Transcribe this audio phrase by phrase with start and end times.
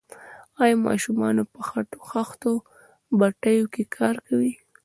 [0.63, 1.35] آیا ماشومان
[2.01, 2.51] په خښتو
[3.19, 4.53] بټیو کې کار کوي؟